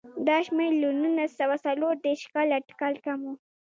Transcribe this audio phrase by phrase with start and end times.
[0.27, 3.33] دا شمېر له نولس سوه څلور دېرش کال اټکل کم و.